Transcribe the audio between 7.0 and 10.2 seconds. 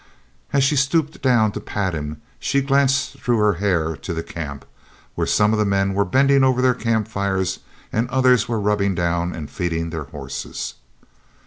fires and others were rubbing down and feeding their